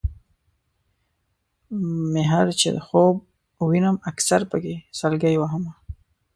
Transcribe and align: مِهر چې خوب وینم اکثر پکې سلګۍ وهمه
مِهر 2.13 2.47
چې 2.59 2.69
خوب 2.85 3.15
وینم 3.69 3.95
اکثر 4.11 4.41
پکې 4.49 4.75
سلګۍ 4.99 5.35
وهمه 5.37 5.73